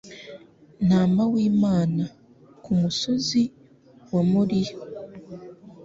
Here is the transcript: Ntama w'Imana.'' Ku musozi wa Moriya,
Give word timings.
Ntama 0.85 1.21
w'Imana.'' 1.33 2.13
Ku 2.63 2.71
musozi 2.81 3.41
wa 4.13 4.21
Moriya, 4.31 4.75